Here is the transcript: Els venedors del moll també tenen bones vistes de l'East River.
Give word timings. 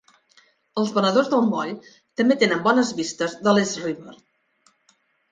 Els 0.83 0.91
venedors 0.93 1.27
del 1.33 1.43
moll 1.49 1.73
també 2.21 2.37
tenen 2.43 2.63
bones 2.67 2.93
vistes 3.01 3.35
de 3.49 3.53
l'East 3.57 3.77
River. 3.83 4.15